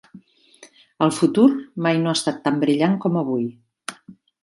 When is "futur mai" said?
1.17-2.01